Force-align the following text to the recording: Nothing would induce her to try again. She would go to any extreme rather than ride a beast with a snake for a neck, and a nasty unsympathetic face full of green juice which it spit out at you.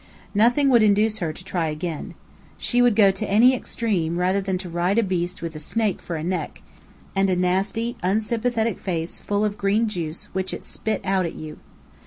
Nothing 0.33 0.69
would 0.69 0.81
induce 0.81 1.19
her 1.19 1.31
to 1.31 1.43
try 1.43 1.67
again. 1.67 2.15
She 2.57 2.81
would 2.81 2.95
go 2.95 3.11
to 3.11 3.29
any 3.29 3.53
extreme 3.53 4.17
rather 4.17 4.41
than 4.41 4.57
ride 4.65 4.97
a 4.97 5.03
beast 5.03 5.43
with 5.43 5.55
a 5.55 5.59
snake 5.59 6.01
for 6.01 6.15
a 6.15 6.23
neck, 6.23 6.63
and 7.15 7.29
a 7.29 7.35
nasty 7.35 7.95
unsympathetic 8.01 8.79
face 8.79 9.19
full 9.19 9.45
of 9.45 9.59
green 9.59 9.87
juice 9.87 10.25
which 10.33 10.55
it 10.55 10.65
spit 10.65 11.01
out 11.05 11.27
at 11.27 11.35
you. 11.35 11.59